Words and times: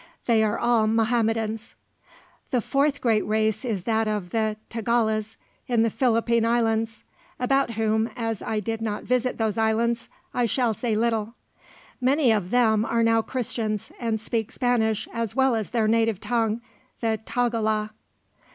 They 0.25 0.43
are 0.43 0.57
all 0.57 0.87
Mahometans. 0.87 1.75
The 2.49 2.59
fourth 2.59 3.01
great 3.01 3.23
race 3.23 3.63
is 3.63 3.83
that 3.83 4.07
of 4.07 4.31
the 4.31 4.57
Tagalas 4.67 5.37
in 5.67 5.83
the 5.83 5.91
Philippine 5.91 6.43
Islands, 6.43 7.03
about 7.39 7.73
whom, 7.73 8.09
as 8.15 8.41
I 8.41 8.61
did 8.61 8.81
not 8.81 9.03
visit 9.03 9.37
those 9.37 9.59
Islands, 9.59 10.09
I 10.33 10.47
shall 10.47 10.73
say 10.73 10.95
little. 10.95 11.35
Many 12.01 12.31
of 12.31 12.49
them 12.49 12.83
are 12.83 13.03
now 13.03 13.21
Christians, 13.21 13.91
and 13.99 14.19
speak 14.19 14.51
Spanish 14.51 15.07
as 15.13 15.35
well 15.35 15.55
as 15.55 15.69
their 15.69 15.87
native 15.87 16.19
tongue, 16.19 16.61
the 17.01 17.19
Tagala. 17.23 17.91